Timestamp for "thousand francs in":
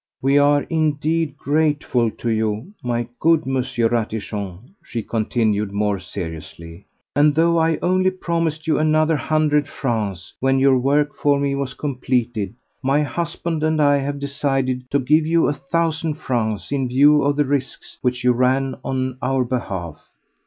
15.53-16.87